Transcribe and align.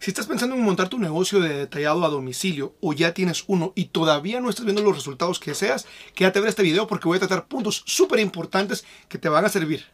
Si 0.00 0.10
estás 0.10 0.26
pensando 0.26 0.54
en 0.54 0.62
montar 0.62 0.88
tu 0.88 0.98
negocio 0.98 1.40
de 1.40 1.54
detallado 1.54 2.04
a 2.04 2.08
domicilio 2.08 2.74
o 2.80 2.92
ya 2.92 3.14
tienes 3.14 3.44
uno 3.46 3.72
y 3.74 3.86
todavía 3.86 4.40
no 4.40 4.50
estás 4.50 4.64
viendo 4.64 4.82
los 4.82 4.96
resultados 4.96 5.38
que 5.38 5.52
deseas, 5.52 5.86
quédate 6.14 6.38
a 6.38 6.42
ver 6.42 6.50
este 6.50 6.62
video 6.62 6.86
porque 6.86 7.08
voy 7.08 7.16
a 7.16 7.20
tratar 7.20 7.46
puntos 7.46 7.82
súper 7.86 8.20
importantes 8.20 8.84
que 9.08 9.18
te 9.18 9.28
van 9.28 9.44
a 9.44 9.48
servir. 9.48 9.86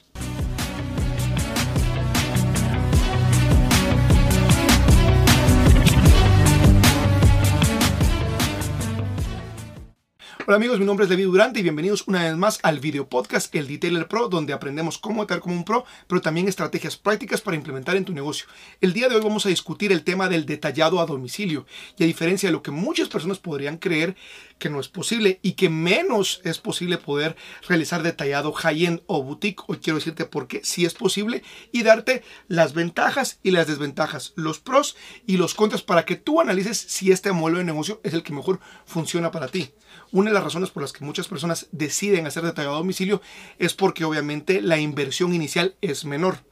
Hola 10.50 10.56
amigos, 10.56 10.80
mi 10.80 10.84
nombre 10.84 11.04
es 11.04 11.10
David 11.10 11.26
Durante 11.26 11.60
y 11.60 11.62
bienvenidos 11.62 12.08
una 12.08 12.24
vez 12.24 12.36
más 12.36 12.58
al 12.64 12.80
video 12.80 13.08
podcast 13.08 13.54
El 13.54 13.68
Detailer 13.68 14.08
Pro, 14.08 14.28
donde 14.28 14.52
aprendemos 14.52 14.98
cómo 14.98 15.22
estar 15.22 15.38
como 15.38 15.54
un 15.54 15.64
pro, 15.64 15.84
pero 16.08 16.20
también 16.20 16.48
estrategias 16.48 16.96
prácticas 16.96 17.40
para 17.40 17.56
implementar 17.56 17.94
en 17.94 18.04
tu 18.04 18.12
negocio. 18.12 18.46
El 18.80 18.92
día 18.92 19.08
de 19.08 19.14
hoy 19.14 19.22
vamos 19.22 19.46
a 19.46 19.48
discutir 19.48 19.92
el 19.92 20.02
tema 20.02 20.28
del 20.28 20.46
detallado 20.46 20.98
a 20.98 21.06
domicilio 21.06 21.66
y 21.96 22.02
a 22.02 22.06
diferencia 22.08 22.48
de 22.48 22.52
lo 22.52 22.64
que 22.64 22.72
muchas 22.72 23.08
personas 23.08 23.38
podrían 23.38 23.78
creer 23.78 24.16
que 24.58 24.70
no 24.70 24.80
es 24.80 24.88
posible 24.88 25.38
y 25.40 25.52
que 25.52 25.70
menos 25.70 26.40
es 26.42 26.58
posible 26.58 26.98
poder 26.98 27.36
realizar 27.68 28.02
detallado 28.02 28.52
high-end 28.52 29.02
o 29.06 29.22
boutique, 29.22 29.62
hoy 29.68 29.78
quiero 29.78 30.00
decirte 30.00 30.24
por 30.24 30.48
qué 30.48 30.62
sí 30.64 30.84
es 30.84 30.94
posible 30.94 31.44
y 31.70 31.84
darte 31.84 32.24
las 32.48 32.74
ventajas 32.74 33.38
y 33.44 33.52
las 33.52 33.68
desventajas, 33.68 34.32
los 34.34 34.58
pros 34.58 34.96
y 35.28 35.36
los 35.36 35.54
contras 35.54 35.82
para 35.82 36.04
que 36.04 36.16
tú 36.16 36.40
analices 36.40 36.76
si 36.76 37.12
este 37.12 37.30
modelo 37.30 37.58
de 37.58 37.64
negocio 37.64 38.00
es 38.02 38.14
el 38.14 38.24
que 38.24 38.32
mejor 38.32 38.58
funciona 38.84 39.30
para 39.30 39.46
ti. 39.46 39.70
Una 40.12 40.30
razones 40.42 40.70
por 40.70 40.82
las 40.82 40.92
que 40.92 41.04
muchas 41.04 41.28
personas 41.28 41.68
deciden 41.72 42.26
hacer 42.26 42.42
detallado 42.42 42.74
a 42.74 42.78
domicilio 42.78 43.20
es 43.58 43.74
porque 43.74 44.04
obviamente 44.04 44.60
la 44.60 44.78
inversión 44.78 45.34
inicial 45.34 45.76
es 45.80 46.04
menor. 46.04 46.44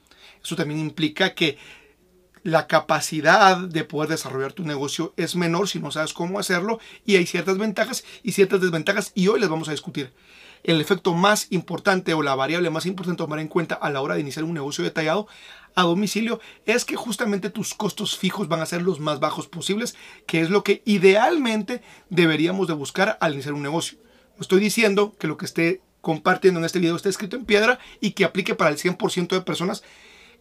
Eso 0.42 0.56
también 0.56 0.80
implica 0.80 1.34
que 1.34 1.58
la 2.42 2.66
capacidad 2.66 3.58
de 3.58 3.84
poder 3.84 4.10
desarrollar 4.10 4.52
tu 4.52 4.64
negocio 4.64 5.12
es 5.16 5.36
menor 5.36 5.68
si 5.68 5.80
no 5.80 5.90
sabes 5.90 6.12
cómo 6.12 6.38
hacerlo 6.38 6.78
y 7.04 7.16
hay 7.16 7.26
ciertas 7.26 7.58
ventajas 7.58 8.04
y 8.22 8.32
ciertas 8.32 8.60
desventajas 8.60 9.12
y 9.14 9.28
hoy 9.28 9.40
les 9.40 9.48
vamos 9.48 9.68
a 9.68 9.72
discutir. 9.72 10.12
El 10.68 10.82
efecto 10.82 11.14
más 11.14 11.46
importante 11.48 12.12
o 12.12 12.20
la 12.20 12.34
variable 12.34 12.68
más 12.68 12.84
importante 12.84 13.22
a 13.22 13.24
tomar 13.24 13.38
en 13.38 13.48
cuenta 13.48 13.74
a 13.74 13.88
la 13.88 14.02
hora 14.02 14.16
de 14.16 14.20
iniciar 14.20 14.44
un 14.44 14.52
negocio 14.52 14.84
detallado 14.84 15.26
a 15.74 15.84
domicilio 15.84 16.40
es 16.66 16.84
que 16.84 16.94
justamente 16.94 17.48
tus 17.48 17.72
costos 17.72 18.18
fijos 18.18 18.48
van 18.48 18.60
a 18.60 18.66
ser 18.66 18.82
los 18.82 19.00
más 19.00 19.18
bajos 19.18 19.48
posibles, 19.48 19.96
que 20.26 20.42
es 20.42 20.50
lo 20.50 20.64
que 20.64 20.82
idealmente 20.84 21.80
deberíamos 22.10 22.68
de 22.68 22.74
buscar 22.74 23.16
al 23.22 23.32
iniciar 23.32 23.54
un 23.54 23.62
negocio. 23.62 23.96
No 24.36 24.42
estoy 24.42 24.60
diciendo 24.60 25.14
que 25.18 25.26
lo 25.26 25.38
que 25.38 25.46
esté 25.46 25.80
compartiendo 26.02 26.60
en 26.60 26.66
este 26.66 26.80
video 26.80 26.96
esté 26.96 27.08
escrito 27.08 27.36
en 27.36 27.46
piedra 27.46 27.78
y 28.02 28.10
que 28.10 28.26
aplique 28.26 28.54
para 28.54 28.68
el 28.68 28.76
100% 28.76 29.28
de 29.28 29.40
personas 29.40 29.82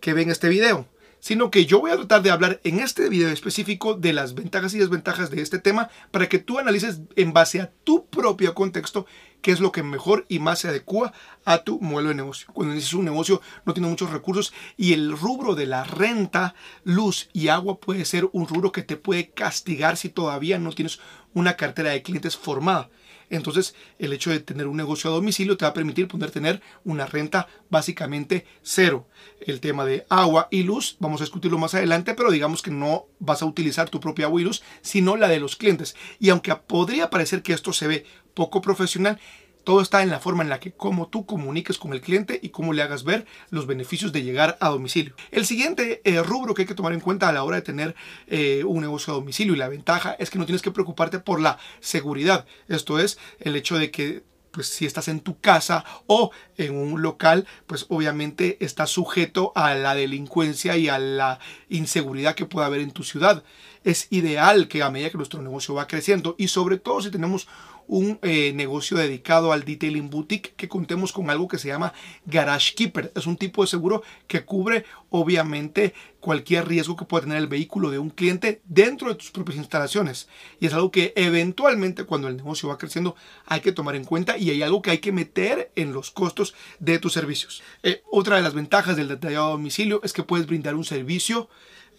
que 0.02 0.12
ven 0.12 0.30
este 0.30 0.50
video 0.50 0.89
sino 1.19 1.52
que 1.52 1.66
yo 1.66 1.80
voy 1.80 1.91
a 1.91 1.95
tratar 1.97 2.22
de 2.22 2.31
hablar 2.31 2.62
en 2.64 2.80
este 2.80 3.09
video 3.09 3.30
específico 3.30 3.95
de 3.95 4.14
las 4.14 4.36
ventajas 4.36 4.73
y 4.73 4.80
desventajas 4.80 5.30
de 5.30 5.41
este 5.41 5.59
tema 5.59 5.89
para 6.12 6.30
que 6.30 6.39
tú 6.39 6.59
analices 6.59 7.02
en 7.16 7.34
base 7.34 7.62
a 7.62 7.72
tu 7.84 8.06
propio 8.06 8.53
contexto 8.53 9.06
qué 9.41 9.52
es 9.52 9.59
lo 9.59 9.71
que 9.71 9.83
mejor 9.83 10.25
y 10.30 10.39
más 10.39 10.59
se 10.59 10.67
adecua 10.67 11.13
a 11.45 11.59
tu 11.59 11.80
modelo 11.80 12.09
de 12.09 12.16
negocio. 12.16 12.47
Cuando 12.53 12.73
dices 12.73 12.93
un 12.93 13.05
negocio 13.05 13.41
no 13.66 13.73
tiene 13.73 13.89
muchos 13.89 14.11
recursos 14.11 14.53
y 14.75 14.94
el 14.94 15.17
rubro 15.17 15.55
de 15.55 15.66
la 15.66 15.83
renta, 15.83 16.55
luz 16.83 17.29
y 17.33 17.47
agua 17.47 17.79
puede 17.79 18.05
ser 18.05 18.29
un 18.33 18.47
rubro 18.47 18.71
que 18.71 18.83
te 18.83 18.97
puede 18.97 19.29
castigar 19.29 19.97
si 19.97 20.09
todavía 20.09 20.59
no 20.59 20.71
tienes 20.71 20.99
una 21.33 21.55
cartera 21.55 21.91
de 21.91 22.02
clientes 22.02 22.35
formada. 22.35 22.89
Entonces, 23.30 23.75
el 24.00 24.14
hecho 24.14 24.30
de 24.30 24.39
tener 24.39 24.67
un 24.67 24.78
negocio 24.78 25.09
a 25.09 25.14
domicilio 25.14 25.58
te 25.58 25.66
va 25.66 25.70
a 25.70 25.73
permitir 25.73 26.08
poder 26.08 26.31
tener 26.31 26.61
una 26.86 27.06
renta 27.06 27.47
básicamente 27.69 28.45
cero. 28.61 29.08
El 29.42 29.59
tema 29.59 29.86
de 29.86 30.06
agua 30.09 30.47
y 30.52 30.64
luz, 30.64 30.95
vamos 31.00 31.22
a 31.22 31.25
discutirlo 31.25 31.58
más 31.58 31.73
adelante, 31.73 32.14
pero 32.14 32.31
digamos 32.31 32.61
que 32.61 32.72
no 32.72 33.06
vas 33.19 33.42
a 33.42 33.45
utilizar 33.45 33.89
tu 33.89 34.00
propia 34.00 34.25
agua 34.25 34.42
y 34.42 34.45
luz, 34.45 34.64
sino 34.81 35.17
la 35.17 35.28
de 35.28 35.39
los 35.39 35.56
clientes. 35.56 35.95
Y 36.19 36.30
aunque 36.30 36.56
podría 36.56 37.09
parecer 37.09 37.42
que 37.42 37.53
esto 37.53 37.73
se 37.73 37.88
ve 37.88 38.06
poco 38.34 38.61
profesional, 38.61 39.19
todo 39.67 39.81
está 39.81 40.01
en 40.01 40.09
la 40.09 40.21
forma 40.21 40.43
en 40.43 40.49
la 40.49 40.61
que 40.61 40.72
cómo 40.72 41.09
tú 41.09 41.25
comuniques 41.25 41.78
con 41.78 41.91
el 41.91 42.00
cliente 42.00 42.39
y 42.41 42.51
cómo 42.51 42.72
le 42.72 42.83
hagas 42.83 43.03
ver 43.03 43.25
los 43.50 43.67
beneficios 43.67 44.13
de 44.13 44.23
llegar 44.23 44.57
a 44.61 44.69
domicilio. 44.69 45.13
El 45.29 45.45
siguiente 45.45 46.00
eh, 46.05 46.23
rubro 46.23 46.53
que 46.53 46.61
hay 46.61 46.66
que 46.69 46.73
tomar 46.73 46.94
en 46.94 47.01
cuenta 47.01 47.28
a 47.28 47.33
la 47.33 47.44
hora 47.44 47.57
de 47.57 47.63
tener 47.63 47.94
eh, 48.27 48.63
un 48.63 48.79
negocio 48.79 49.11
a 49.11 49.17
domicilio 49.17 49.53
y 49.53 49.57
la 49.57 49.67
ventaja 49.67 50.16
es 50.19 50.29
que 50.29 50.39
no 50.39 50.45
tienes 50.45 50.61
que 50.61 50.72
preocuparte 50.72 51.19
por 51.19 51.41
la 51.41 51.57
seguridad. 51.81 52.45
Esto 52.69 52.97
es 52.97 53.19
el 53.41 53.57
hecho 53.57 53.77
de 53.77 53.91
que 53.91 54.23
pues 54.51 54.69
si 54.69 54.85
estás 54.85 55.09
en 55.09 55.19
tu 55.19 55.38
casa 55.38 55.83
o 56.07 56.31
en 56.56 56.73
un 56.73 57.01
local, 57.01 57.45
pues 57.67 57.88
obviamente 57.89 58.57
estás 58.61 58.89
sujeto 58.89 59.51
a 59.53 59.75
la 59.75 59.95
delincuencia 59.95 60.77
y 60.77 60.88
a 60.88 60.97
la 60.97 61.39
inseguridad 61.67 62.35
que 62.35 62.45
pueda 62.45 62.67
haber 62.67 62.79
en 62.79 62.91
tu 62.91 63.03
ciudad. 63.03 63.44
Es 63.83 64.07
ideal 64.11 64.69
que 64.69 64.81
a 64.81 64.89
medida 64.89 65.09
que 65.09 65.17
nuestro 65.17 65.41
negocio 65.41 65.75
va 65.75 65.88
creciendo 65.88 66.35
y 66.38 66.47
sobre 66.47 66.77
todo 66.77 67.01
si 67.01 67.11
tenemos 67.11 67.50
un 67.88 68.20
eh, 68.22 68.52
negocio 68.53 68.98
dedicado 68.98 69.52
al 69.52 69.64
detailing 69.64 70.09
boutique 70.09 70.53
que 70.56 70.68
contemos 70.68 71.12
con 71.14 71.30
algo 71.30 71.48
que 71.48 71.58
se 71.58 71.70
llama 71.70 71.94
Garage 72.25 72.75
Keeper. 72.75 73.12
Es 73.16 73.25
un 73.25 73.38
tipo 73.38 73.62
de 73.62 73.70
seguro 73.70 74.03
que 74.28 74.44
cubre 74.44 74.86
obviamente 75.09 75.94
cualquier 76.20 76.68
riesgo 76.68 76.98
que 76.98 77.06
pueda 77.06 77.24
tener 77.24 77.38
el 77.38 77.48
vehículo 77.48 77.90
de 77.90 78.00
un 78.00 78.09
cliente 78.09 78.62
dentro 78.66 79.08
de 79.08 79.16
tus 79.16 79.31
propias 79.31 79.58
instalaciones. 79.58 80.28
Y 80.59 80.66
es 80.66 80.74
algo 80.74 80.92
que 80.92 81.14
eventualmente 81.16 82.03
cuando 82.03 82.28
el 82.28 82.38
negocio 82.38 82.70
va 82.70 82.78
creciendo 82.78 83.16
hay 83.46 83.62
que 83.62 83.72
tomar 83.72 83.96
en 83.96 84.04
cuenta 84.04 84.38
y 84.38 84.50
hay 84.50 84.62
algo 84.62 84.81
que 84.81 84.92
hay 84.92 84.98
que 84.98 85.12
meter 85.12 85.72
en 85.75 85.94
los 85.94 86.12
costos 86.12 86.54
de 86.80 87.00
tus 87.00 87.14
servicios. 87.14 87.64
Eh, 87.84 88.02
otra 88.12 88.36
de 88.36 88.42
las 88.42 88.54
ventajas 88.54 88.98
del 88.98 89.08
detallado 89.08 89.48
a 89.48 89.52
domicilio 89.52 90.02
es 90.04 90.14
que 90.14 90.24
puedes 90.24 90.48
brindar 90.48 90.75
un 90.75 90.86
servicio 90.86 91.50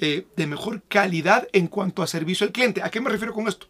eh, 0.01 0.27
de 0.37 0.47
mejor 0.47 0.83
calidad 0.87 1.49
en 1.53 1.67
cuanto 1.67 2.03
a 2.03 2.07
servicio 2.07 2.47
al 2.47 2.53
cliente. 2.53 2.83
¿A 2.83 2.91
qué 2.91 3.01
me 3.01 3.11
refiero 3.11 3.33
con 3.33 3.49
esto? 3.49 3.67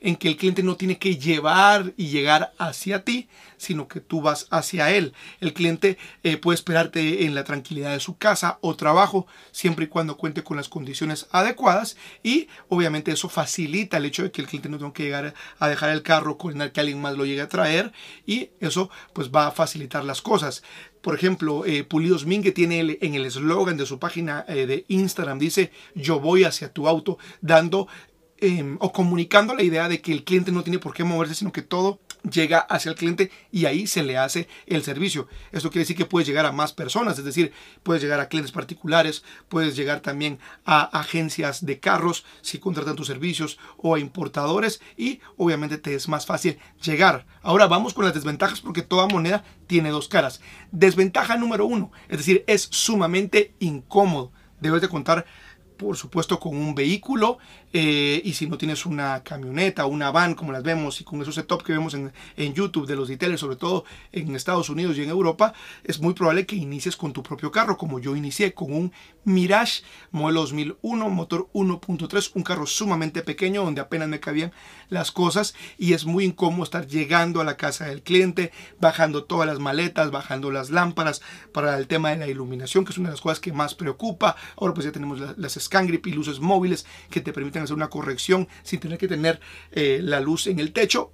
En 0.00 0.16
que 0.16 0.28
el 0.28 0.36
cliente 0.36 0.62
no 0.62 0.76
tiene 0.76 0.98
que 0.98 1.16
llevar 1.16 1.92
y 1.96 2.08
llegar 2.08 2.52
hacia 2.58 3.04
ti, 3.04 3.28
sino 3.56 3.88
que 3.88 4.00
tú 4.00 4.22
vas 4.22 4.46
hacia 4.50 4.90
él. 4.90 5.12
El 5.40 5.52
cliente 5.52 5.98
eh, 6.22 6.36
puede 6.36 6.54
esperarte 6.54 7.24
en 7.24 7.34
la 7.34 7.44
tranquilidad 7.44 7.92
de 7.92 8.00
su 8.00 8.16
casa 8.16 8.58
o 8.62 8.76
trabajo, 8.76 9.26
siempre 9.52 9.84
y 9.84 9.88
cuando 9.88 10.16
cuente 10.16 10.42
con 10.42 10.56
las 10.56 10.68
condiciones 10.68 11.26
adecuadas 11.30 11.96
y 12.22 12.48
obviamente 12.68 13.12
eso 13.12 13.28
facilita 13.28 13.98
el 13.98 14.06
hecho 14.06 14.22
de 14.22 14.30
que 14.30 14.40
el 14.40 14.48
cliente 14.48 14.68
no 14.68 14.78
tenga 14.78 14.92
que 14.92 15.04
llegar 15.04 15.34
a 15.58 15.68
dejar 15.68 15.90
el 15.90 16.02
carro, 16.02 16.38
coordinar 16.38 16.72
que 16.72 16.80
alguien 16.80 17.00
más 17.00 17.16
lo 17.16 17.26
llegue 17.26 17.42
a 17.42 17.48
traer 17.48 17.92
y 18.26 18.50
eso 18.60 18.90
pues 19.12 19.30
va 19.30 19.46
a 19.46 19.52
facilitar 19.52 20.04
las 20.04 20.22
cosas. 20.22 20.62
Por 21.00 21.14
ejemplo, 21.14 21.64
eh, 21.64 21.82
Pulidos 21.82 22.26
Mingue 22.26 22.52
tiene 22.52 22.98
en 23.00 23.14
el 23.14 23.24
eslogan 23.24 23.78
de 23.78 23.86
su 23.86 23.98
página 23.98 24.44
eh, 24.48 24.66
de 24.66 24.84
Instagram, 24.88 25.38
dice, 25.38 25.72
yo 25.94 26.20
voy 26.20 26.44
hacia 26.44 26.72
tu 26.74 26.88
auto, 26.88 27.16
dando 27.40 27.88
Em, 28.42 28.78
o 28.80 28.90
comunicando 28.90 29.54
la 29.54 29.62
idea 29.62 29.86
de 29.86 30.00
que 30.00 30.12
el 30.12 30.24
cliente 30.24 30.50
no 30.50 30.62
tiene 30.62 30.78
por 30.78 30.94
qué 30.94 31.04
moverse, 31.04 31.34
sino 31.34 31.52
que 31.52 31.60
todo 31.60 32.00
llega 32.22 32.58
hacia 32.58 32.88
el 32.88 32.96
cliente 32.96 33.30
y 33.52 33.66
ahí 33.66 33.86
se 33.86 34.02
le 34.02 34.16
hace 34.16 34.48
el 34.66 34.82
servicio. 34.82 35.28
Esto 35.52 35.68
quiere 35.68 35.82
decir 35.82 35.96
que 35.96 36.06
puedes 36.06 36.26
llegar 36.26 36.46
a 36.46 36.52
más 36.52 36.72
personas, 36.72 37.18
es 37.18 37.24
decir, 37.26 37.52
puedes 37.82 38.02
llegar 38.02 38.18
a 38.18 38.28
clientes 38.28 38.50
particulares, 38.50 39.24
puedes 39.50 39.76
llegar 39.76 40.00
también 40.00 40.38
a 40.64 40.84
agencias 40.98 41.66
de 41.66 41.80
carros 41.80 42.24
si 42.40 42.58
contratan 42.58 42.96
tus 42.96 43.08
servicios 43.08 43.58
o 43.76 43.94
a 43.94 44.00
importadores 44.00 44.80
y 44.96 45.20
obviamente 45.36 45.76
te 45.76 45.94
es 45.94 46.08
más 46.08 46.24
fácil 46.24 46.58
llegar. 46.82 47.26
Ahora 47.42 47.66
vamos 47.66 47.92
con 47.92 48.06
las 48.06 48.14
desventajas 48.14 48.62
porque 48.62 48.80
toda 48.80 49.06
moneda 49.06 49.44
tiene 49.66 49.90
dos 49.90 50.08
caras. 50.08 50.40
Desventaja 50.72 51.36
número 51.36 51.66
uno, 51.66 51.92
es 52.08 52.16
decir, 52.16 52.42
es 52.46 52.68
sumamente 52.70 53.54
incómodo. 53.58 54.32
Debes 54.60 54.82
de 54.82 54.88
contar 54.88 55.26
por 55.80 55.96
supuesto 55.96 56.38
con 56.38 56.54
un 56.54 56.74
vehículo 56.74 57.38
eh, 57.72 58.20
y 58.22 58.34
si 58.34 58.46
no 58.46 58.58
tienes 58.58 58.84
una 58.84 59.22
camioneta 59.22 59.86
una 59.86 60.10
van 60.10 60.34
como 60.34 60.52
las 60.52 60.62
vemos 60.62 61.00
y 61.00 61.04
con 61.04 61.22
esos 61.22 61.34
setup 61.34 61.62
que 61.62 61.72
vemos 61.72 61.94
en, 61.94 62.12
en 62.36 62.52
YouTube 62.52 62.86
de 62.86 62.96
los 62.96 63.08
details, 63.08 63.40
sobre 63.40 63.56
todo 63.56 63.84
en 64.12 64.36
Estados 64.36 64.68
Unidos 64.68 64.98
y 64.98 65.04
en 65.04 65.08
Europa, 65.08 65.54
es 65.84 65.98
muy 65.98 66.12
probable 66.12 66.44
que 66.44 66.54
inicies 66.54 66.96
con 66.96 67.14
tu 67.14 67.22
propio 67.22 67.50
carro, 67.50 67.78
como 67.78 67.98
yo 67.98 68.14
inicié 68.14 68.52
con 68.52 68.74
un 68.74 68.92
Mirage 69.24 69.82
modelo 70.10 70.42
2001, 70.42 71.08
motor 71.08 71.48
1.3, 71.54 72.32
un 72.34 72.42
carro 72.42 72.66
sumamente 72.66 73.22
pequeño 73.22 73.64
donde 73.64 73.80
apenas 73.80 74.08
me 74.08 74.20
cabían 74.20 74.52
las 74.90 75.10
cosas 75.10 75.54
y 75.78 75.94
es 75.94 76.04
muy 76.04 76.24
incómodo 76.24 76.64
estar 76.64 76.86
llegando 76.86 77.40
a 77.40 77.44
la 77.44 77.56
casa 77.56 77.86
del 77.86 78.02
cliente, 78.02 78.52
bajando 78.80 79.24
todas 79.24 79.46
las 79.46 79.60
maletas, 79.60 80.10
bajando 80.10 80.50
las 80.50 80.68
lámparas 80.68 81.22
para 81.52 81.78
el 81.78 81.86
tema 81.86 82.10
de 82.10 82.16
la 82.18 82.26
iluminación, 82.26 82.84
que 82.84 82.92
es 82.92 82.98
una 82.98 83.08
de 83.08 83.14
las 83.14 83.22
cosas 83.22 83.40
que 83.40 83.54
más 83.54 83.74
preocupa. 83.74 84.36
Ahora 84.56 84.74
pues 84.74 84.84
ya 84.84 84.92
tenemos 84.92 85.20
las, 85.20 85.38
las 85.38 85.56
scan 85.70 85.86
grip 85.86 86.08
y 86.08 86.12
luces 86.12 86.40
móviles 86.40 86.84
que 87.10 87.20
te 87.20 87.32
permiten 87.32 87.62
hacer 87.62 87.76
una 87.76 87.88
corrección 87.88 88.48
sin 88.64 88.80
tener 88.80 88.98
que 88.98 89.06
tener 89.06 89.40
eh, 89.70 90.00
la 90.02 90.18
luz 90.18 90.48
en 90.48 90.58
el 90.58 90.72
techo 90.72 91.12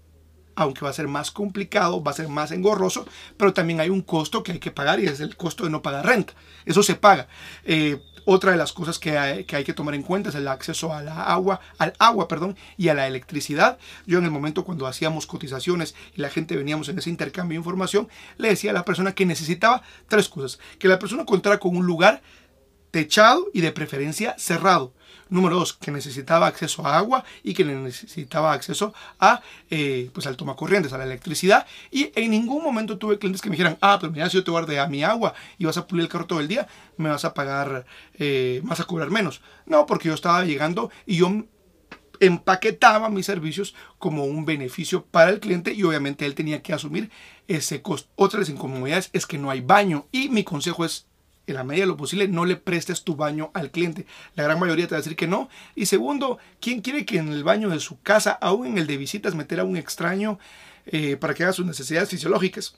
aunque 0.58 0.81
va 0.81 0.88
a 0.88 0.94
ser 0.94 1.06
más 1.06 1.31
complicado, 1.31 2.03
va 2.03 2.12
a 2.12 2.14
ser 2.14 2.29
más 2.29 2.50
engorroso, 2.50 3.06
pero 3.37 3.53
también 3.53 3.79
hay 3.79 3.91
un 3.91 4.00
costo 4.00 4.43
que 4.43 4.53
hay 4.53 4.58
que 4.58 4.70
pagar 4.70 4.99
y 4.99 5.05
es 5.05 5.20
el 5.20 5.37
costo 5.37 5.64
de 5.64 5.70
no 5.70 5.82
pagar 5.82 6.06
renta. 6.06 6.32
Eso 6.64 6.82
se 6.82 6.94
paga. 6.94 7.29
Eh, 7.64 8.00
otra 8.25 8.53
de 8.53 8.56
las 8.56 8.73
cosas 8.73 8.99
que 8.99 9.19
hay, 9.19 9.44
que 9.44 9.55
hay, 9.55 9.64
que 9.64 9.75
tomar 9.75 9.94
en 9.94 10.03
cuenta 10.03 10.31
es 10.31 10.35
el 10.35 10.49
acceso 10.49 10.93
a 10.93 11.02
la 11.02 11.25
agua, 11.25 11.61
al 11.79 11.93
agua, 11.99 12.26
perdón, 12.26 12.56
y 12.76 12.88
a 12.88 12.94
la 12.94 13.06
electricidad. 13.06 13.79
Yo 14.06 14.19
en 14.19 14.25
el 14.25 14.31
momento 14.31 14.64
cuando 14.64 14.87
hacíamos 14.87 15.26
cotizaciones 15.26 15.94
y 16.17 16.23
la 16.23 16.31
gente 16.31 16.56
veníamos 16.56 16.88
en 16.88 16.99
ese 16.99 17.11
intercambio 17.11 17.55
de 17.55 17.61
información, 17.61 18.09
le 18.38 18.49
decía 18.49 18.70
a 18.70 18.75
la 18.75 18.85
persona 18.85 19.14
que 19.14 19.26
necesitaba 19.26 19.82
tres 20.09 20.29
cosas. 20.29 20.59
Que 20.79 20.88
la 20.88 20.99
persona 20.99 21.25
contara 21.25 21.59
con 21.59 21.76
un 21.76 21.87
lugar 21.87 22.23
techado 22.96 23.50
y 23.52 23.60
de 23.60 23.72
preferencia 23.72 24.34
cerrado 24.38 24.94
Número 25.28 25.56
dos, 25.56 25.72
que 25.75 25.90
necesitaba 25.90 26.46
acceso 26.46 26.87
a 26.87 26.96
agua 26.96 27.25
y 27.43 27.52
que 27.52 27.64
necesitaba 27.64 28.52
acceso 28.52 28.94
a, 29.19 29.43
eh, 29.70 30.08
pues 30.14 30.26
al 30.28 30.37
a 30.37 30.98
la 30.98 31.04
electricidad. 31.04 31.66
Y 31.90 32.12
en 32.14 32.31
ningún 32.31 32.62
momento 32.62 32.96
tuve 32.96 33.19
clientes 33.19 33.43
que 33.43 33.50
me 33.50 33.56
dijeran, 33.56 33.76
ah, 33.81 33.98
pero 34.00 34.12
mira, 34.12 34.31
si 34.31 34.37
yo 34.37 34.44
te 34.44 34.52
guardé 34.52 34.78
a 34.78 34.87
mi 34.87 35.02
agua 35.02 35.34
y 35.58 35.64
vas 35.64 35.76
a 35.78 35.87
pulir 35.88 36.04
el 36.04 36.08
carro 36.08 36.26
todo 36.26 36.38
el 36.38 36.46
día, 36.46 36.69
me 36.96 37.08
vas 37.08 37.25
a 37.25 37.34
pagar, 37.34 37.84
eh, 38.20 38.60
vas 38.62 38.78
a 38.78 38.84
cobrar 38.84 39.10
menos. 39.10 39.40
No, 39.66 39.84
porque 39.84 40.08
yo 40.08 40.14
estaba 40.14 40.44
llegando 40.44 40.92
y 41.06 41.16
yo 41.16 41.44
empaquetaba 42.20 43.10
mis 43.10 43.26
servicios 43.26 43.75
como 43.99 44.26
un 44.26 44.44
beneficio 44.44 45.04
para 45.06 45.31
el 45.31 45.40
cliente 45.40 45.75
y 45.75 45.82
obviamente 45.82 46.25
él 46.25 46.37
tenía 46.37 46.62
que 46.62 46.72
asumir 46.72 47.10
ese 47.49 47.82
costo. 47.82 48.08
Otra 48.14 48.38
de 48.38 48.42
las 48.44 48.50
incomodidades 48.50 49.10
es 49.12 49.26
que 49.26 49.38
no 49.38 49.50
hay 49.50 49.60
baño 49.60 50.06
y 50.12 50.28
mi 50.28 50.44
consejo 50.44 50.84
es 50.84 51.08
en 51.46 51.54
la 51.54 51.64
medida 51.64 51.82
de 51.82 51.88
lo 51.88 51.96
posible 51.96 52.28
no 52.28 52.44
le 52.44 52.56
prestes 52.56 53.04
tu 53.04 53.16
baño 53.16 53.50
al 53.54 53.70
cliente. 53.70 54.06
La 54.34 54.44
gran 54.44 54.58
mayoría 54.58 54.87
te 54.87 54.94
va 54.94 54.98
a 54.98 55.00
decir 55.00 55.16
que 55.16 55.28
no. 55.28 55.48
Y 55.75 55.87
segundo, 55.87 56.38
¿quién 56.60 56.81
quiere 56.81 57.04
que 57.04 57.19
en 57.19 57.32
el 57.32 57.44
baño 57.44 57.69
de 57.70 57.81
su 57.81 58.00
casa, 58.00 58.32
aún 58.32 58.66
en 58.66 58.78
el 58.78 58.87
de 58.87 58.96
visitas, 58.96 59.34
meter 59.34 59.60
a 59.60 59.64
un 59.64 59.76
extraño 59.76 60.38
eh, 60.87 61.16
para 61.16 61.34
que 61.34 61.44
haga 61.44 61.52
sus 61.52 61.66
necesidades 61.66 62.08
fisiológicas? 62.08 62.76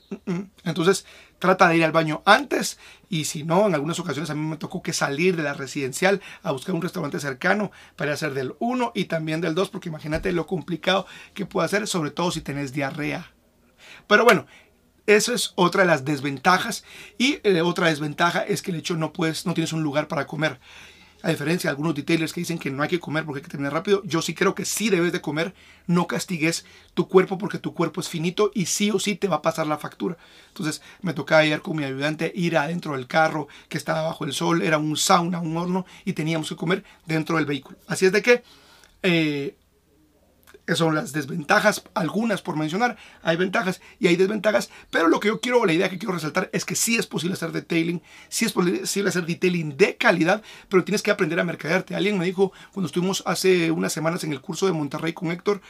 Entonces, 0.65 1.06
trata 1.38 1.69
de 1.69 1.76
ir 1.76 1.85
al 1.85 1.93
baño 1.93 2.23
antes 2.25 2.79
y 3.09 3.25
si 3.25 3.44
no, 3.44 3.67
en 3.67 3.75
algunas 3.75 3.99
ocasiones 4.00 4.31
a 4.31 4.35
mí 4.35 4.47
me 4.47 4.56
tocó 4.56 4.82
que 4.82 4.93
salir 4.93 5.37
de 5.37 5.43
la 5.43 5.55
residencial 5.55 6.21
a 6.43 6.53
buscar 6.53 6.75
un 6.75 6.82
restaurante 6.82 7.21
cercano 7.21 7.71
para 7.97 8.12
hacer 8.12 8.35
del 8.35 8.55
1 8.59 8.93
y 8.94 9.05
también 9.06 9.41
del 9.41 9.55
2, 9.55 9.71
porque 9.71 9.88
imagínate 9.88 10.32
lo 10.32 10.47
complicado 10.47 11.06
que 11.35 11.47
puede 11.47 11.67
hacer, 11.67 11.87
sobre 11.87 12.11
todo 12.11 12.31
si 12.31 12.41
tenés 12.43 12.73
diarrea. 12.73 13.32
Pero 14.06 14.25
bueno, 14.25 14.47
eso 15.09 15.33
es 15.33 15.53
otra 15.55 15.83
de 15.83 15.89
las 15.89 16.05
desventajas. 16.05 16.85
Y 17.17 17.41
eh, 17.43 17.63
otra 17.63 17.89
desventaja 17.89 18.43
es 18.43 18.61
que 18.61 18.71
el 18.71 18.77
hecho 18.77 18.95
no 18.95 19.13
puedes, 19.13 19.47
no 19.47 19.55
tienes 19.55 19.73
un 19.73 19.83
lugar 19.83 20.07
para 20.07 20.27
comer. 20.27 20.61
A 21.23 21.31
diferencia 21.31 21.69
de 21.69 21.73
algunos 21.73 21.97
detailers 21.97 22.33
que 22.33 22.43
dicen 22.43 22.59
que 22.59 22.71
no 22.71 22.83
hay 22.83 22.89
que 22.91 23.01
comer 23.01 23.25
porque 23.25 23.39
hay 23.39 23.43
que 23.43 23.51
terminar 23.51 23.73
rápido, 23.73 24.03
yo 24.05 24.23
sí 24.23 24.35
creo 24.35 24.55
que 24.55 24.65
sí 24.65 24.91
debes 24.91 25.13
de 25.13 25.23
comer. 25.23 25.55
No 25.87 26.07
castigues 26.07 26.67
tu 26.93 27.09
cuerpo 27.09 27.39
porque 27.39 27.59
tu 27.59 27.73
cuerpo 27.73 28.03
es 28.03 28.09
finito 28.09 28.53
y 28.55 28.67
sí 28.67 28.91
o 28.91 29.01
sí 29.01 29.17
te 29.17 29.29
va 29.29 29.37
a 29.37 29.43
pasar 29.43 29.67
la 29.67 29.79
factura. 29.79 30.19
Entonces 30.49 30.83
me 31.01 31.15
tocaba 31.15 31.45
ir 31.45 31.61
con 31.63 31.77
mi 31.77 31.85
ayudante, 31.85 32.31
ir 32.37 32.59
adentro 32.59 32.93
del 32.93 33.07
carro 33.07 33.49
que 33.69 33.79
estaba 33.79 34.03
bajo 34.03 34.27
el 34.27 34.35
sol, 34.35 34.61
era 34.61 34.77
un 34.77 34.97
sauna, 34.97 35.41
un 35.41 35.57
horno 35.57 35.87
y 36.05 36.13
teníamos 36.13 36.51
que 36.51 36.57
comer 36.57 36.85
dentro 37.07 37.37
del 37.37 37.47
vehículo. 37.47 37.79
Así 37.89 38.05
es 38.05 38.13
de 38.13 38.23
que 38.23 38.43
eh, 39.03 39.57
son 40.76 40.94
las 40.94 41.12
desventajas, 41.12 41.82
algunas 41.94 42.43
por 42.43 42.56
mencionar, 42.56 42.97
hay 43.23 43.37
ventajas 43.37 43.81
y 43.99 44.06
hay 44.06 44.17
desventajas, 44.17 44.70
pero 44.91 45.09
lo 45.09 45.20
que 45.20 45.29
yo 45.29 45.41
quiero, 45.41 45.65
la 45.65 45.73
idea 45.73 45.88
que 45.88 45.99
quiero 45.99 46.15
resaltar 46.15 46.50
es 46.53 46.65
que 46.65 46.75
sí 46.75 46.97
es 46.97 47.06
posible 47.06 47.35
hacer 47.35 47.53
detailing, 47.53 48.03
sí 48.29 48.44
es 48.44 48.53
posible 48.53 49.09
hacer 49.09 49.26
detailing 49.26 49.76
de 49.76 49.97
calidad, 49.97 50.43
pero 50.69 50.85
tienes 50.85 51.03
que 51.03 51.11
aprender 51.11 51.41
a 51.41 51.44
mercadearte. 51.44 51.94
Alguien 51.94 52.19
me 52.19 52.25
dijo 52.25 52.53
cuando 52.73 52.87
estuvimos 52.87 53.23
hace 53.26 53.70
unas 53.70 53.93
semanas 53.93 54.25
en 54.25 54.32
el 54.32 54.41
curso 54.41 54.67
de 54.67 54.73
Monterrey 54.73 55.12
con 55.12 55.31
Héctor, 55.31 55.61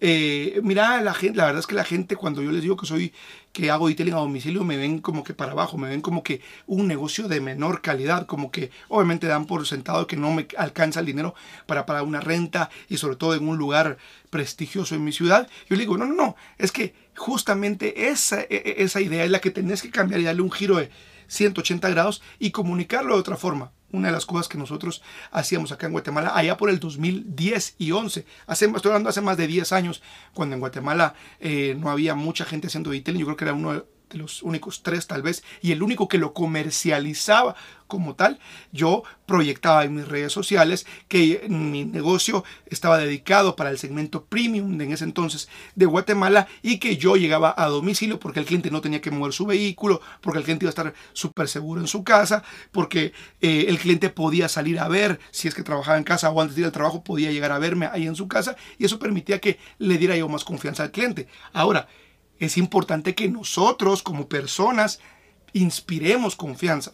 eh, 0.00 0.60
mira, 0.62 1.00
la 1.00 1.14
gente, 1.14 1.38
la 1.38 1.46
verdad 1.46 1.60
es 1.60 1.66
que 1.66 1.74
la 1.74 1.84
gente 1.84 2.16
cuando 2.16 2.42
yo 2.42 2.50
les 2.50 2.62
digo 2.62 2.76
que 2.76 2.86
soy 2.86 3.12
que 3.52 3.70
hago 3.70 3.88
detailing 3.88 4.14
a 4.14 4.18
domicilio 4.18 4.64
me 4.64 4.76
ven 4.76 4.98
como 4.98 5.24
que 5.24 5.34
para 5.34 5.52
abajo, 5.52 5.76
me 5.76 5.88
ven 5.88 6.00
como 6.00 6.22
que 6.22 6.40
un 6.66 6.88
negocio 6.88 7.28
de 7.28 7.40
menor 7.40 7.82
calidad, 7.82 8.26
como 8.26 8.50
que 8.50 8.70
obviamente 8.88 9.26
dan 9.26 9.46
por 9.46 9.66
sentado 9.66 10.06
que 10.06 10.16
no 10.16 10.32
me 10.32 10.46
alcanza 10.56 11.00
el 11.00 11.06
dinero 11.06 11.34
para 11.66 11.86
pagar 11.86 12.04
una 12.04 12.20
renta 12.20 12.70
y 12.88 12.96
sobre 12.96 13.16
todo 13.16 13.34
en 13.34 13.46
un 13.46 13.58
lugar 13.58 13.98
prestigioso 14.30 14.94
en 14.94 15.04
mi 15.04 15.12
ciudad. 15.12 15.48
Yo 15.68 15.76
le 15.76 15.82
digo, 15.82 15.98
no, 15.98 16.06
no, 16.06 16.14
no, 16.14 16.36
es 16.58 16.72
que 16.72 16.94
justamente 17.16 18.08
esa, 18.08 18.40
e, 18.42 18.46
e, 18.50 18.82
esa 18.82 19.00
idea 19.00 19.24
es 19.24 19.30
la 19.30 19.40
que 19.40 19.50
tenés 19.50 19.82
que 19.82 19.90
cambiar 19.90 20.20
y 20.20 20.24
darle 20.24 20.42
un 20.42 20.50
giro 20.50 20.76
de 20.76 20.90
180 21.28 21.88
grados 21.90 22.22
y 22.38 22.50
comunicarlo 22.50 23.14
de 23.14 23.20
otra 23.20 23.36
forma. 23.36 23.72
Una 23.92 24.08
de 24.08 24.12
las 24.12 24.26
cosas 24.26 24.48
que 24.48 24.58
nosotros 24.58 25.02
hacíamos 25.30 25.70
acá 25.72 25.86
en 25.86 25.92
Guatemala, 25.92 26.32
allá 26.34 26.56
por 26.56 26.70
el 26.70 26.80
2010 26.80 27.76
y 27.78 27.92
11, 27.92 28.24
hace, 28.46 28.66
estoy 28.66 28.90
hablando 28.90 29.10
hace 29.10 29.20
más 29.20 29.36
de 29.36 29.46
10 29.46 29.72
años, 29.72 30.02
cuando 30.34 30.54
en 30.54 30.60
Guatemala 30.60 31.14
eh, 31.40 31.76
no 31.78 31.90
había 31.90 32.14
mucha 32.14 32.44
gente 32.44 32.66
haciendo 32.66 32.90
detailing, 32.90 33.20
yo 33.20 33.26
creo 33.26 33.36
que 33.36 33.44
era 33.44 33.54
uno 33.54 33.84
los 34.14 34.42
únicos 34.42 34.82
tres 34.82 35.06
tal 35.06 35.22
vez, 35.22 35.42
y 35.60 35.72
el 35.72 35.82
único 35.82 36.08
que 36.08 36.18
lo 36.18 36.32
comercializaba 36.32 37.56
como 37.92 38.14
tal, 38.14 38.38
yo 38.72 39.02
proyectaba 39.26 39.84
en 39.84 39.94
mis 39.94 40.08
redes 40.08 40.32
sociales 40.32 40.86
que 41.08 41.44
mi 41.50 41.84
negocio 41.84 42.42
estaba 42.64 42.96
dedicado 42.96 43.54
para 43.54 43.68
el 43.68 43.76
segmento 43.76 44.24
premium 44.24 44.80
en 44.80 44.92
ese 44.92 45.04
entonces 45.04 45.50
de 45.74 45.84
Guatemala 45.84 46.48
y 46.62 46.78
que 46.78 46.96
yo 46.96 47.16
llegaba 47.16 47.54
a 47.54 47.66
domicilio 47.66 48.18
porque 48.18 48.40
el 48.40 48.46
cliente 48.46 48.70
no 48.70 48.80
tenía 48.80 49.02
que 49.02 49.10
mover 49.10 49.34
su 49.34 49.44
vehículo, 49.44 50.00
porque 50.22 50.38
el 50.38 50.44
cliente 50.44 50.64
iba 50.64 50.70
a 50.70 50.76
estar 50.76 50.94
súper 51.12 51.48
seguro 51.48 51.82
en 51.82 51.86
su 51.86 52.02
casa, 52.02 52.42
porque 52.70 53.12
eh, 53.42 53.66
el 53.68 53.78
cliente 53.78 54.08
podía 54.08 54.48
salir 54.48 54.78
a 54.78 54.88
ver 54.88 55.20
si 55.30 55.48
es 55.48 55.54
que 55.54 55.62
trabajaba 55.62 55.98
en 55.98 56.04
casa 56.04 56.30
o 56.30 56.40
antes 56.40 56.56
de 56.56 56.62
ir 56.62 56.66
al 56.66 56.72
trabajo 56.72 57.04
podía 57.04 57.30
llegar 57.30 57.52
a 57.52 57.58
verme 57.58 57.90
ahí 57.92 58.06
en 58.06 58.16
su 58.16 58.26
casa 58.26 58.56
y 58.78 58.86
eso 58.86 58.98
permitía 58.98 59.38
que 59.38 59.58
le 59.76 59.98
diera 59.98 60.16
yo 60.16 60.30
más 60.30 60.44
confianza 60.44 60.82
al 60.82 60.92
cliente. 60.92 61.28
Ahora, 61.52 61.88
es 62.42 62.58
importante 62.58 63.14
que 63.14 63.28
nosotros 63.28 64.02
como 64.02 64.28
personas 64.28 64.98
inspiremos 65.52 66.34
confianza. 66.34 66.92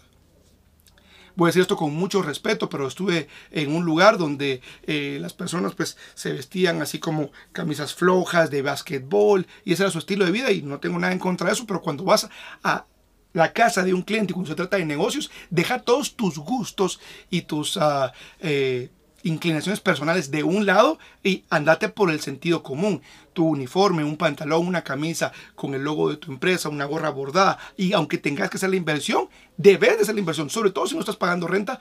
Voy 1.37 1.47
a 1.47 1.51
decir 1.51 1.63
esto 1.63 1.77
con 1.77 1.95
mucho 1.95 2.21
respeto, 2.21 2.69
pero 2.69 2.87
estuve 2.87 3.29
en 3.51 3.75
un 3.75 3.87
lugar 3.87 4.19
donde 4.19 4.61
eh, 4.83 5.17
las 5.23 5.33
personas 5.33 5.75
pues 5.75 5.97
se 6.15 6.35
vestían 6.35 6.83
así 6.83 6.99
como 6.99 7.31
camisas 7.53 7.95
flojas 7.95 8.51
de 8.51 8.61
básquetbol 8.61 9.47
y 9.65 9.73
ese 9.73 9.85
era 9.85 9.93
su 9.93 10.01
estilo 10.01 10.27
de 10.27 10.33
vida 10.33 10.51
y 10.51 10.61
no 10.61 10.81
tengo 10.81 10.99
nada 10.99 11.15
en 11.15 11.19
contra 11.19 11.47
de 11.47 11.55
eso, 11.55 11.65
pero 11.67 11.81
cuando 11.81 12.05
vas 12.05 12.29
a 12.63 12.85
la 13.33 13.53
casa 13.55 13.85
de 13.85 13.95
un 13.95 14.03
cliente 14.03 14.33
y 14.33 14.35
cuando 14.35 14.51
se 14.51 14.57
trata 14.57 14.77
de 14.77 14.85
negocios, 14.85 15.31
deja 15.49 15.79
todos 15.79 16.15
tus 16.15 16.39
gustos 16.39 17.01
y 17.31 17.43
tus 17.43 17.77
uh, 17.77 18.11
eh, 18.41 18.91
inclinaciones 19.23 19.81
personales 19.81 20.31
de 20.31 20.43
un 20.43 20.67
lado 20.67 20.99
y 21.23 21.45
andate 21.51 21.89
por 21.89 22.11
el 22.11 22.21
sentido 22.21 22.63
común. 22.63 23.03
Tu 23.33 23.47
uniforme, 23.47 24.05
un 24.05 24.17
pantalón, 24.17 24.67
una 24.67 24.85
camisa 24.85 25.33
con 25.55 25.75
el 25.75 25.83
logo 25.83 26.11
de 26.11 26.17
tu 26.17 26.33
empresa, 26.33 26.69
una 26.69 26.85
gorra 26.85 27.11
bordada. 27.11 27.59
Y 27.77 27.93
aunque 27.93 28.19
tengas 28.19 28.51
que 28.51 28.57
hacer 28.57 28.71
la 28.71 28.77
inversión, 28.77 29.29
debes 29.57 29.97
de 29.97 30.03
hacer 30.03 30.15
la 30.15 30.21
inversión. 30.21 30.51
Sobre 30.51 30.71
todo 30.71 30.87
si 30.87 30.95
no 30.95 31.01
estás 31.01 31.17
pagando 31.17 31.47
renta, 31.47 31.81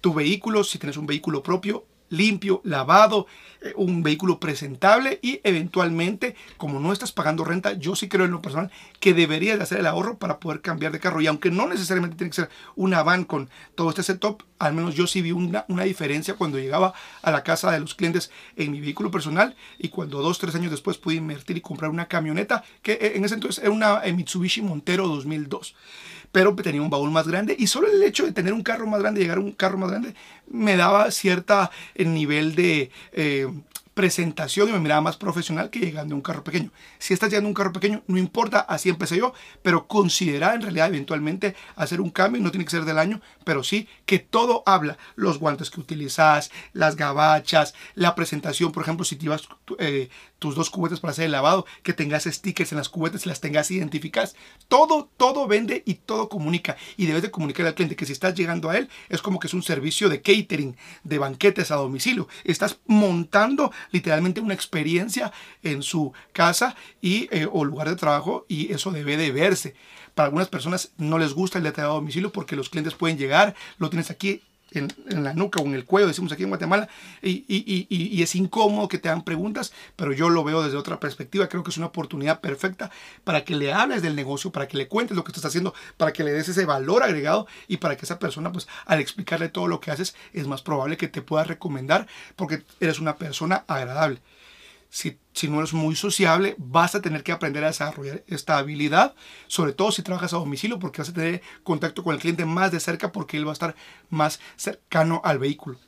tu 0.00 0.14
vehículo, 0.14 0.64
si 0.64 0.78
tienes 0.78 0.96
un 0.96 1.06
vehículo 1.06 1.42
propio, 1.42 1.84
limpio, 2.10 2.60
lavado, 2.64 3.26
eh, 3.60 3.72
un 3.76 4.02
vehículo 4.02 4.38
presentable 4.38 5.18
y 5.22 5.40
eventualmente, 5.44 6.36
como 6.56 6.80
no 6.80 6.92
estás 6.92 7.12
pagando 7.12 7.44
renta, 7.44 7.72
yo 7.72 7.96
sí 7.96 8.08
creo 8.08 8.24
en 8.24 8.30
lo 8.30 8.40
personal 8.40 8.70
que 9.00 9.14
deberías 9.14 9.58
de 9.58 9.64
hacer 9.64 9.78
el 9.78 9.86
ahorro 9.86 10.18
para 10.18 10.38
poder 10.38 10.60
cambiar 10.60 10.92
de 10.92 11.00
carro. 11.00 11.20
Y 11.20 11.26
aunque 11.26 11.50
no 11.50 11.66
necesariamente 11.66 12.16
tiene 12.16 12.30
que 12.30 12.36
ser 12.36 12.50
una 12.76 13.02
van 13.02 13.24
con 13.24 13.50
todo 13.74 13.90
este 13.90 14.02
setup, 14.02 14.42
al 14.58 14.74
menos 14.74 14.94
yo 14.94 15.06
sí 15.06 15.22
vi 15.22 15.32
una, 15.32 15.64
una 15.68 15.84
diferencia 15.84 16.34
cuando 16.34 16.58
llegaba 16.58 16.94
a 17.22 17.30
la 17.30 17.42
casa 17.42 17.70
de 17.72 17.80
los 17.80 17.94
clientes 17.94 18.30
en 18.56 18.70
mi 18.70 18.80
vehículo 18.80 19.10
personal 19.10 19.56
y 19.78 19.88
cuando 19.88 20.22
dos, 20.22 20.38
tres 20.38 20.54
años 20.54 20.70
después 20.70 20.98
pude 20.98 21.16
invertir 21.16 21.56
y 21.56 21.60
comprar 21.60 21.90
una 21.90 22.06
camioneta 22.06 22.64
que 22.82 22.92
eh, 22.92 23.12
en 23.16 23.24
ese 23.24 23.34
entonces 23.34 23.62
era 23.62 23.72
una 23.72 24.04
eh, 24.04 24.12
Mitsubishi 24.12 24.62
Montero 24.62 25.08
2002 25.08 25.74
pero 26.32 26.54
tenía 26.54 26.82
un 26.82 26.90
baúl 26.90 27.10
más 27.10 27.26
grande 27.26 27.56
y 27.58 27.66
solo 27.66 27.88
el 27.88 28.02
hecho 28.02 28.24
de 28.24 28.32
tener 28.32 28.52
un 28.52 28.62
carro 28.62 28.86
más 28.86 29.00
grande, 29.00 29.20
llegar 29.20 29.38
a 29.38 29.40
un 29.40 29.52
carro 29.52 29.78
más 29.78 29.90
grande, 29.90 30.14
me 30.48 30.76
daba 30.76 31.10
cierta 31.10 31.70
nivel 31.96 32.54
de 32.54 32.90
eh, 33.12 33.48
presentación 33.98 34.68
y 34.68 34.72
me 34.72 34.78
miraba 34.78 35.00
más 35.00 35.16
profesional 35.16 35.70
que 35.70 35.80
llegando 35.80 36.14
a 36.14 36.16
un 36.16 36.22
carro 36.22 36.44
pequeño. 36.44 36.70
Si 37.00 37.14
estás 37.14 37.30
llegando 37.30 37.48
a 37.48 37.50
un 37.50 37.54
carro 37.54 37.72
pequeño, 37.72 38.04
no 38.06 38.16
importa, 38.16 38.60
así 38.60 38.88
empecé 38.88 39.16
yo, 39.16 39.34
pero 39.60 39.88
considera 39.88 40.54
en 40.54 40.62
realidad 40.62 40.86
eventualmente 40.86 41.56
hacer 41.74 42.00
un 42.00 42.10
cambio, 42.10 42.40
no 42.40 42.52
tiene 42.52 42.64
que 42.64 42.70
ser 42.70 42.84
del 42.84 42.96
año, 43.00 43.20
pero 43.42 43.64
sí 43.64 43.88
que 44.06 44.20
todo 44.20 44.62
habla. 44.66 44.98
Los 45.16 45.40
guantes 45.40 45.68
que 45.68 45.80
utilizas, 45.80 46.52
las 46.72 46.94
gabachas, 46.94 47.74
la 47.96 48.14
presentación, 48.14 48.70
por 48.70 48.84
ejemplo, 48.84 49.04
si 49.04 49.16
te 49.16 49.24
llevas 49.24 49.48
eh, 49.80 50.10
tus 50.38 50.54
dos 50.54 50.70
cubetas 50.70 51.00
para 51.00 51.12
hacer 51.12 51.26
el 51.26 51.32
lavado, 51.32 51.66
que 51.82 51.92
tengas 51.92 52.24
stickers 52.24 52.72
en 52.72 52.78
las 52.78 52.88
cubetas 52.88 53.26
y 53.26 53.28
las 53.28 53.40
tengas 53.40 53.70
identificadas. 53.70 54.36
Todo, 54.68 55.08
todo 55.16 55.46
vende 55.46 55.82
y 55.84 55.94
todo 55.94 56.28
comunica. 56.28 56.76
Y 56.96 57.06
debes 57.06 57.22
de 57.22 57.30
comunicar 57.30 57.66
al 57.66 57.74
cliente 57.74 57.96
que 57.96 58.06
si 58.06 58.12
estás 58.12 58.34
llegando 58.34 58.70
a 58.70 58.78
él, 58.78 58.88
es 59.08 59.22
como 59.22 59.38
que 59.38 59.46
es 59.46 59.54
un 59.54 59.62
servicio 59.62 60.08
de 60.08 60.22
catering, 60.22 60.76
de 61.04 61.18
banquetes 61.18 61.70
a 61.70 61.76
domicilio. 61.76 62.28
Estás 62.44 62.78
montando 62.86 63.72
literalmente 63.90 64.40
una 64.40 64.54
experiencia 64.54 65.32
en 65.62 65.82
su 65.82 66.12
casa 66.32 66.76
y, 67.00 67.28
eh, 67.30 67.48
o 67.50 67.64
lugar 67.64 67.88
de 67.88 67.96
trabajo 67.96 68.46
y 68.48 68.72
eso 68.72 68.90
debe 68.90 69.16
de 69.16 69.32
verse. 69.32 69.74
Para 70.14 70.26
algunas 70.26 70.48
personas 70.48 70.92
no 70.96 71.18
les 71.18 71.32
gusta 71.32 71.58
el 71.58 71.64
detallado 71.64 71.92
a 71.92 71.96
domicilio 71.96 72.32
porque 72.32 72.56
los 72.56 72.70
clientes 72.70 72.94
pueden 72.94 73.18
llegar, 73.18 73.54
lo 73.78 73.88
tienes 73.90 74.10
aquí 74.10 74.42
en, 74.72 74.92
la 75.08 75.34
nuca 75.34 75.60
o 75.60 75.66
en 75.66 75.74
el 75.74 75.84
cuello, 75.84 76.08
decimos 76.08 76.32
aquí 76.32 76.42
en 76.42 76.50
Guatemala, 76.50 76.88
y, 77.22 77.44
y, 77.48 78.22
es 78.22 78.34
incómodo 78.34 78.88
que 78.88 78.98
te 78.98 79.08
hagan 79.08 79.22
preguntas, 79.22 79.72
pero 79.96 80.12
yo 80.12 80.28
lo 80.28 80.44
veo 80.44 80.62
desde 80.62 80.76
otra 80.76 81.00
perspectiva. 81.00 81.48
Creo 81.48 81.62
que 81.62 81.70
es 81.70 81.76
una 81.76 81.86
oportunidad 81.86 82.40
perfecta 82.40 82.90
para 83.24 83.44
que 83.44 83.54
le 83.54 83.72
hables 83.72 84.02
del 84.02 84.16
negocio, 84.16 84.50
para 84.50 84.68
que 84.68 84.76
le 84.76 84.88
cuentes 84.88 85.16
lo 85.16 85.24
que 85.24 85.30
estás 85.32 85.44
haciendo, 85.44 85.74
para 85.96 86.12
que 86.12 86.24
le 86.24 86.32
des 86.32 86.48
ese 86.48 86.64
valor 86.64 87.02
agregado 87.02 87.46
y 87.66 87.78
para 87.78 87.96
que 87.96 88.04
esa 88.04 88.18
persona, 88.18 88.52
pues 88.52 88.68
al 88.86 89.00
explicarle 89.00 89.48
todo 89.48 89.68
lo 89.68 89.80
que 89.80 89.90
haces, 89.90 90.14
es 90.32 90.46
más 90.46 90.62
probable 90.62 90.96
que 90.96 91.08
te 91.08 91.22
pueda 91.22 91.44
recomendar 91.44 92.06
porque 92.36 92.62
eres 92.80 92.98
una 92.98 93.16
persona 93.16 93.64
agradable 93.66 94.20
si, 94.90 95.18
no 95.48 95.58
eres 95.58 95.72
muy 95.72 95.96
sociable, 95.96 96.54
vas 96.58 96.94
a 96.94 97.02
tener 97.02 97.22
que 97.22 97.32
aprender 97.32 97.64
a 97.64 97.68
desarrollar 97.68 98.24
esta 98.26 98.58
habilidad, 98.58 99.14
sobre 99.46 99.72
todo 99.72 99.92
si 99.92 100.02
trabajas 100.02 100.32
a 100.32 100.38
domicilio, 100.38 100.78
porque 100.78 101.02
vas 101.02 101.10
a 101.10 101.14
tener 101.14 101.42
contacto 101.62 102.02
con 102.02 102.14
el 102.14 102.20
cliente 102.20 102.44
más 102.44 102.72
de 102.72 102.80
cerca 102.80 103.12
porque 103.12 103.36
él 103.36 103.46
va 103.46 103.50
a 103.50 103.52
estar 103.52 103.76
más 104.10 104.40
cercano 104.56 105.20
al 105.24 105.38
vehículo. 105.38 105.78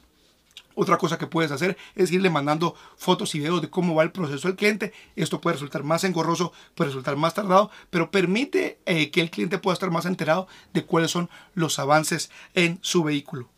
Otra 0.75 0.99
cosa 0.99 1.19
que 1.19 1.27
puedes 1.27 1.51
hacer 1.51 1.77
es 1.95 2.13
irle 2.13 2.31
mandando 2.31 2.75
fotos 2.97 3.35
y 3.35 3.39
videos 3.39 3.61
de 3.61 3.69
cómo 3.69 3.95
va 3.95 4.03
el 4.03 4.13
proceso 4.13 4.49
del 4.49 4.57
cliente. 4.57 4.93
Esto 5.17 5.41
puede 5.41 5.55
resultar 5.55 5.83
más 5.83 6.05
engorroso, 6.05 6.53
puede 6.75 6.89
resultar 6.89 7.17
más 7.17 7.35
tardado, 7.35 7.71
pero 7.91 8.11
permite 8.11 8.79
eh, 8.87 9.11
que 9.11 9.21
el 9.21 9.31
cliente 9.31 9.59
pueda 9.59 9.75
estar 9.75 9.91
más 9.91 10.07
enterado 10.07 10.47
de 10.73 10.85
cuáles 10.85 11.11
son 11.11 11.29
los 11.55 11.79
avances 11.79 12.31
en 12.55 12.79
su 12.83 13.03
vehículo. 13.03 13.51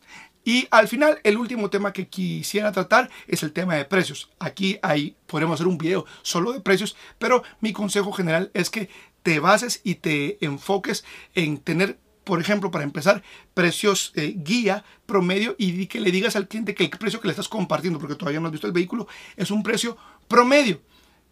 Y 0.45 0.67
al 0.71 0.89
final, 0.89 1.21
el 1.23 1.37
último 1.37 1.71
tema 1.71 1.93
que 1.93 2.09
quisiera 2.09 2.73
tratar 2.73 3.11
es 3.29 3.43
el 3.43 3.53
tema 3.53 3.77
de 3.77 3.85
precios. 3.85 4.31
Aquí 4.39 4.79
hay, 4.83 5.17
podemos 5.27 5.55
hacer 5.55 5.69
un 5.69 5.79
video 5.79 6.05
solo 6.23 6.53
de 6.53 6.61
precios, 6.61 6.97
pero 7.19 7.43
mi 7.61 7.73
consejo 7.73 8.13
general 8.13 8.51
es 8.55 8.71
que 8.71 8.89
te 9.23 9.39
bases 9.39 9.81
y 9.85 9.97
te 9.97 10.45
enfoques 10.45 11.05
en 11.35 11.59
tener 11.59 11.99
por 12.25 12.41
ejemplo, 12.41 12.71
para 12.71 12.85
empezar, 12.85 13.23
precios 13.53 14.13
eh, 14.15 14.35
guía 14.37 14.85
promedio 15.07 15.57
y 15.59 15.87
que 15.87 16.01
le 16.01 16.13
digas 16.13 16.37
al 16.37 16.47
cliente 16.47 16.73
que 16.73 16.85
el 16.85 16.91
precio 16.91 17.21
que 17.21 17.27
le 17.27 17.33
estás 17.33 17.49
compartiendo, 17.49 17.99
porque 17.99 18.15
todavía 18.15 18.39
no 18.39 18.47
has 18.47 18.53
visto 18.53 18.69
el 18.69 18.73
vehículo, 18.73 19.09
es 19.37 19.51
un 19.51 19.65
precio 19.65 19.97
promedio 20.29 20.81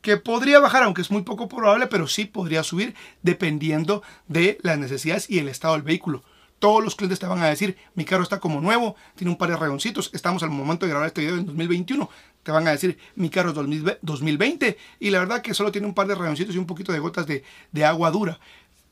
que 0.02 0.16
podría 0.16 0.58
bajar, 0.60 0.82
aunque 0.82 1.02
es 1.02 1.10
muy 1.10 1.22
poco 1.22 1.48
probable, 1.48 1.86
pero 1.86 2.08
sí 2.08 2.24
podría 2.24 2.62
subir 2.62 2.94
dependiendo 3.22 4.02
de 4.28 4.58
las 4.62 4.78
necesidades 4.78 5.28
y 5.28 5.38
el 5.38 5.48
estado 5.48 5.74
del 5.74 5.82
vehículo. 5.82 6.24
Todos 6.60 6.84
los 6.84 6.94
clientes 6.94 7.18
te 7.18 7.26
van 7.26 7.42
a 7.42 7.48
decir, 7.48 7.76
mi 7.94 8.04
carro 8.04 8.22
está 8.22 8.38
como 8.38 8.60
nuevo, 8.60 8.94
tiene 9.16 9.32
un 9.32 9.38
par 9.38 9.50
de 9.50 9.56
rayoncitos, 9.56 10.10
estamos 10.12 10.42
al 10.42 10.50
momento 10.50 10.86
de 10.86 10.90
grabar 10.90 11.08
este 11.08 11.22
video 11.22 11.38
en 11.38 11.46
2021, 11.46 12.08
te 12.42 12.52
van 12.52 12.68
a 12.68 12.70
decir, 12.70 12.98
mi 13.16 13.30
carro 13.30 13.50
es 13.50 13.98
2020 14.02 14.76
y 15.00 15.10
la 15.10 15.18
verdad 15.20 15.40
que 15.40 15.54
solo 15.54 15.72
tiene 15.72 15.88
un 15.88 15.94
par 15.94 16.06
de 16.06 16.14
rayoncitos 16.14 16.54
y 16.54 16.58
un 16.58 16.66
poquito 16.66 16.92
de 16.92 16.98
gotas 16.98 17.26
de, 17.26 17.42
de 17.72 17.84
agua 17.84 18.10
dura. 18.10 18.38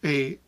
Eh, 0.02 0.40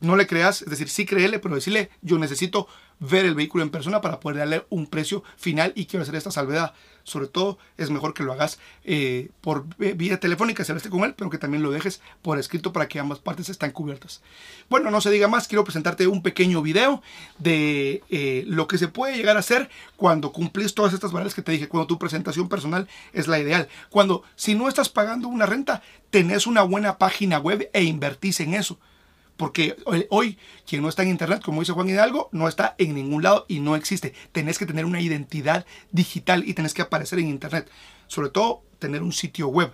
no 0.00 0.16
le 0.16 0.26
creas, 0.26 0.62
es 0.62 0.68
decir, 0.68 0.88
sí 0.88 1.06
créele, 1.06 1.38
pero 1.38 1.54
decirle, 1.54 1.90
yo 2.02 2.18
necesito 2.18 2.68
ver 3.00 3.24
el 3.24 3.34
vehículo 3.34 3.64
en 3.64 3.70
persona 3.70 4.00
para 4.00 4.20
poder 4.20 4.38
darle 4.38 4.66
un 4.70 4.86
precio 4.86 5.22
final 5.36 5.72
y 5.74 5.86
quiero 5.86 6.02
hacer 6.02 6.14
esta 6.14 6.30
salvedad. 6.30 6.74
Sobre 7.04 7.26
todo 7.26 7.58
es 7.78 7.88
mejor 7.88 8.12
que 8.12 8.22
lo 8.22 8.32
hagas 8.32 8.58
eh, 8.84 9.30
por 9.40 9.64
vía 9.78 10.20
telefónica, 10.20 10.62
si 10.62 10.72
hablaste 10.72 10.90
con 10.90 11.04
él, 11.04 11.14
pero 11.14 11.30
que 11.30 11.38
también 11.38 11.62
lo 11.62 11.70
dejes 11.70 12.02
por 12.20 12.38
escrito 12.38 12.72
para 12.72 12.86
que 12.86 12.98
ambas 12.98 13.18
partes 13.18 13.48
estén 13.48 13.70
cubiertas. 13.70 14.20
Bueno, 14.68 14.90
no 14.90 15.00
se 15.00 15.10
diga 15.10 15.26
más, 15.26 15.48
quiero 15.48 15.64
presentarte 15.64 16.06
un 16.06 16.22
pequeño 16.22 16.60
video 16.60 17.02
de 17.38 18.02
eh, 18.10 18.44
lo 18.46 18.68
que 18.68 18.76
se 18.76 18.88
puede 18.88 19.16
llegar 19.16 19.36
a 19.36 19.40
hacer 19.40 19.70
cuando 19.96 20.32
cumplís 20.32 20.74
todas 20.74 20.92
estas 20.92 21.12
variables 21.12 21.34
que 21.34 21.42
te 21.42 21.52
dije, 21.52 21.68
cuando 21.68 21.86
tu 21.86 21.98
presentación 21.98 22.48
personal 22.48 22.86
es 23.14 23.26
la 23.26 23.38
ideal. 23.38 23.68
Cuando 23.88 24.22
si 24.36 24.54
no 24.54 24.68
estás 24.68 24.90
pagando 24.90 25.28
una 25.28 25.46
renta, 25.46 25.82
tenés 26.10 26.46
una 26.46 26.62
buena 26.62 26.98
página 26.98 27.38
web 27.38 27.70
e 27.72 27.84
invertís 27.84 28.40
en 28.40 28.52
eso. 28.52 28.78
Porque 29.38 29.76
hoy 30.10 30.36
quien 30.66 30.82
no 30.82 30.88
está 30.88 31.04
en 31.04 31.10
Internet, 31.10 31.42
como 31.42 31.60
dice 31.60 31.72
Juan 31.72 31.88
Hidalgo, 31.88 32.28
no 32.32 32.48
está 32.48 32.74
en 32.76 32.94
ningún 32.94 33.22
lado 33.22 33.46
y 33.48 33.60
no 33.60 33.76
existe. 33.76 34.12
Tenés 34.32 34.58
que 34.58 34.66
tener 34.66 34.84
una 34.84 35.00
identidad 35.00 35.64
digital 35.92 36.42
y 36.46 36.54
tenés 36.54 36.74
que 36.74 36.82
aparecer 36.82 37.20
en 37.20 37.28
Internet. 37.28 37.70
Sobre 38.08 38.30
todo 38.30 38.64
tener 38.80 39.00
un 39.00 39.12
sitio 39.12 39.46
web. 39.48 39.72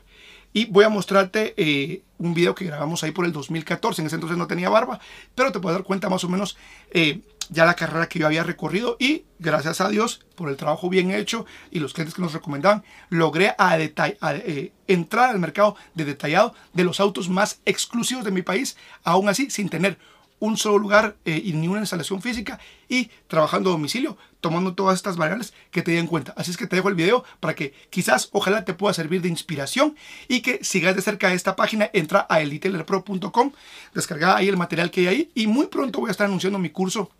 Y 0.53 0.67
voy 0.67 0.85
a 0.85 0.89
mostrarte 0.91 1.55
eh, 1.57 2.03
un 2.19 2.35
video 2.35 2.55
que 2.55 2.67
grabamos 2.67 3.03
ahí 3.03 3.11
por 3.11 3.25
el 3.25 3.33
2014. 3.33 4.03
En 4.03 4.07
ese 4.07 4.17
entonces 4.17 4.37
no 4.39 4.47
tenía 4.47 4.69
barba, 4.69 5.01
pero 5.35 5.51
te 5.51 5.59
puedes 5.59 5.79
dar 5.79 5.85
cuenta 5.85 6.11
más 6.11 6.23
o 6.25 6.29
menos 6.29 6.59
eh, 6.91 7.23
ya 7.51 7.65
la 7.65 7.75
carrera 7.75 8.09
que 8.09 8.19
yo 8.19 8.27
había 8.27 8.43
recorrido 8.43 8.97
y 8.99 9.25
gracias 9.39 9.81
a 9.81 9.89
Dios 9.89 10.25
por 10.35 10.49
el 10.49 10.57
trabajo 10.57 10.89
bien 10.89 11.11
hecho 11.11 11.47
y 11.71 11.81
los 11.81 11.93
clientes 11.93 12.15
que 12.15 12.23
nos 12.23 12.33
recomendaban, 12.33 12.85
logré 13.09 13.55
a 13.59 13.79
eh, 13.79 14.73
entrar 14.87 15.31
al 15.31 15.39
mercado 15.39 15.77
de 15.95 16.05
detallado 16.05 16.55
de 16.73 16.85
los 16.85 17.01
autos 17.01 17.29
más 17.29 17.61
exclusivos 17.65 18.25
de 18.25 18.31
mi 18.31 18.43
país, 18.43 18.77
aún 19.03 19.29
así 19.29 19.51
sin 19.51 19.69
tener 19.69 19.99
un 20.41 20.57
solo 20.57 20.79
lugar 20.79 21.17
eh, 21.25 21.41
y 21.43 21.53
ni 21.55 21.69
una 21.69 21.81
instalación 21.81 22.21
física 22.21 22.59
y 22.89 23.11
trabajando 23.29 23.71
a 23.71 23.73
domicilio, 23.73 24.19
tomando 24.41 24.75
todas 24.75 24.97
estas 24.97 25.17
variables 25.17 25.55
que 25.71 25.83
te 25.83 25.93
den 25.93 26.07
cuenta. 26.07 26.35
Así 26.37 26.51
es 26.51 26.57
que 26.57 26.67
te 26.67 26.77
dejo 26.77 26.89
el 26.89 26.95
video 26.95 27.25
para 27.41 27.55
que 27.55 27.73
quizás, 27.89 28.29
ojalá 28.33 28.65
te 28.65 28.75
pueda 28.75 28.93
servir 28.93 29.23
de 29.23 29.29
inspiración 29.29 29.97
y 30.29 30.41
que 30.41 30.63
sigas 30.63 30.97
de 30.97 31.03
cerca 31.03 31.33
esta 31.33 31.57
página, 31.57 31.89
entra 31.93 32.27
a 32.29 32.43
eldetailerpro.com, 32.43 33.53
descarga 33.95 34.37
ahí 34.37 34.49
el 34.49 34.57
material 34.57 34.91
que 34.91 35.01
hay 35.01 35.07
ahí 35.07 35.31
y 35.35 35.47
muy 35.47 35.69
pronto 35.69 36.01
voy 36.01 36.09
a 36.09 36.13
estar 36.13 36.27
anunciando 36.27 36.59
mi 36.59 36.71
curso 36.71 37.11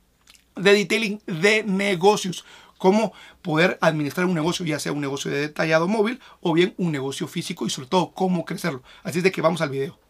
de 0.57 0.73
detailing 0.73 1.21
de 1.27 1.63
negocios. 1.65 2.45
Cómo 2.79 3.13
poder 3.41 3.79
administrar 3.81 4.27
un 4.27 4.35
negocio, 4.35 4.67
ya 4.67 4.79
sea 4.79 4.93
un 4.93 5.01
negocio 5.01 5.31
de 5.31 5.41
detallado 5.41 5.89
móvil 5.89 6.21
o 6.41 6.53
bien 6.53 6.75
un 6.77 6.93
negocio 6.93 7.27
físico 7.29 7.67
y 7.67 7.71
sobre 7.71 7.89
todo 7.89 8.13
cómo 8.13 8.45
crecerlo. 8.45 8.83
Así 9.03 9.19
es 9.19 9.25
de 9.25 9.33
que 9.33 9.41
vamos 9.41 9.61
al 9.61 9.71
video. 9.71 10.04